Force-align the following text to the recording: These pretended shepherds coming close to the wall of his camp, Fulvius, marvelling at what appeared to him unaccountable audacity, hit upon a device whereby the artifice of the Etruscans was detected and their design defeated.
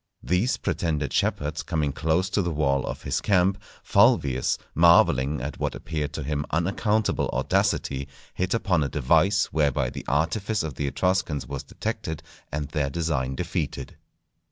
These 0.23 0.57
pretended 0.57 1.13
shepherds 1.13 1.61
coming 1.61 1.91
close 1.91 2.27
to 2.31 2.41
the 2.41 2.49
wall 2.49 2.87
of 2.87 3.03
his 3.03 3.21
camp, 3.21 3.61
Fulvius, 3.83 4.57
marvelling 4.73 5.39
at 5.41 5.59
what 5.59 5.75
appeared 5.75 6.11
to 6.13 6.23
him 6.23 6.43
unaccountable 6.49 7.29
audacity, 7.31 8.07
hit 8.33 8.55
upon 8.55 8.83
a 8.83 8.89
device 8.89 9.53
whereby 9.53 9.91
the 9.91 10.03
artifice 10.07 10.63
of 10.63 10.73
the 10.73 10.87
Etruscans 10.87 11.45
was 11.45 11.61
detected 11.61 12.23
and 12.51 12.69
their 12.69 12.89
design 12.89 13.35
defeated. 13.35 13.95